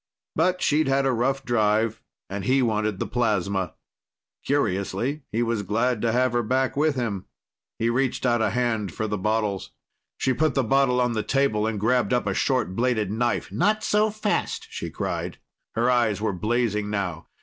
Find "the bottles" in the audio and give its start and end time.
9.07-9.69